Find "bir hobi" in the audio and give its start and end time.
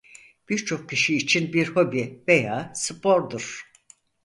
1.53-2.23